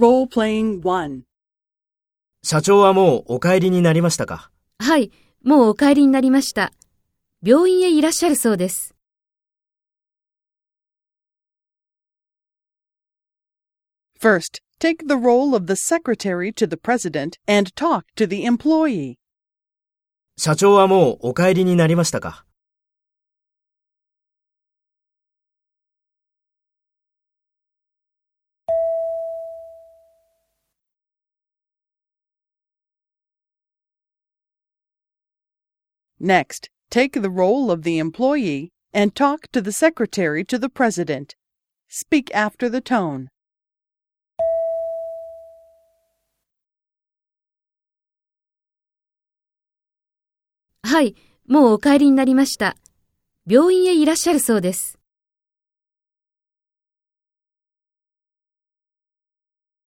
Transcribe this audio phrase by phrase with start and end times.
[0.00, 1.20] 1.
[2.42, 5.12] 社長はもうお帰りになりましたかはい、
[5.44, 6.72] もうお帰りになりました。
[7.44, 8.94] 病院へいらっしゃるそうです。
[14.18, 19.16] First, take the role of the secretary to the president and talk to the employee.
[20.38, 22.46] 社長はもうお帰りになりましたか
[36.19, 41.35] Next, take the role of the employee and talk to the secretary to the president.
[41.89, 43.27] Speak after the tone.
[50.83, 51.15] はい、
[51.47, 52.77] もうお帰りになりました。
[53.47, 54.97] 病院へいらっしゃるそうです。